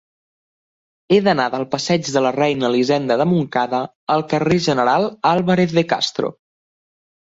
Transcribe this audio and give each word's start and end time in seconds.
He 1.13 1.17
d'anar 1.27 1.45
del 1.55 1.65
passeig 1.75 2.09
de 2.15 2.23
la 2.27 2.31
Reina 2.37 2.67
Elisenda 2.71 3.17
de 3.23 3.27
Montcada 3.33 3.83
al 4.15 4.27
carrer 4.33 4.57
del 4.61 4.67
General 4.71 5.07
Álvarez 5.35 5.77
de 5.81 5.85
Castro. 5.93 6.33